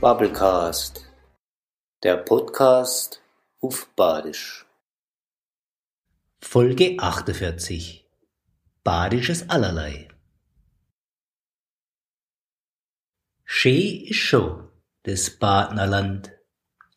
[0.00, 1.04] Bubblecast,
[2.02, 3.20] der Podcast
[3.60, 4.64] auf Badisch.
[6.40, 8.08] Folge 48
[8.82, 10.08] Badisches Allerlei
[13.44, 14.70] Schee ist schon
[15.02, 16.32] das Badnerland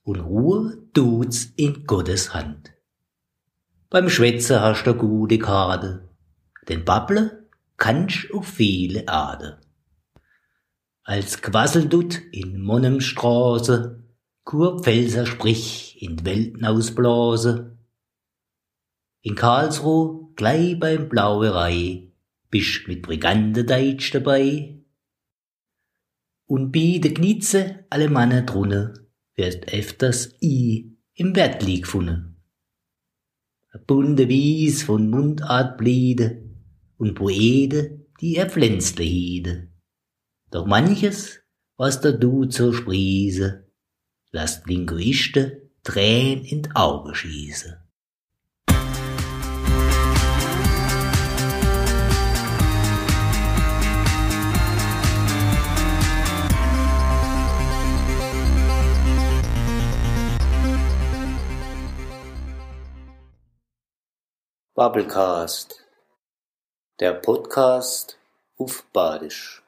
[0.03, 2.71] und Ruhe tut's in Gottes Hand.
[3.89, 6.07] Beim Schwätze hast du gute Karte,
[6.69, 9.59] denn Babble kannst auf viele Ade.
[11.05, 14.01] Als Quasseldut in Monnemstraße,
[14.45, 17.77] Kurpfälzer Sprich in Welten ausblase.
[19.21, 22.13] In Karlsruhe, gleich beim Blauerei,
[22.49, 24.79] bist mit Brigande Deutsch dabei.
[26.45, 28.93] Und bi de Gnitze alle Manne drunne,
[29.35, 32.37] wird öfters i im Wertli gefunden.
[33.73, 36.43] A bunte Wies von Mundart bliede
[36.95, 39.72] und Poede, die er Pflänzle hiede.
[40.53, 41.39] Doch manches,
[41.77, 43.71] was da du zur Spriese,
[44.29, 47.81] lasst Linguiste Tränen in Auge schieße.
[64.75, 65.83] Bubblecast,
[66.99, 68.19] der Podcast
[68.59, 69.62] auf Badisch.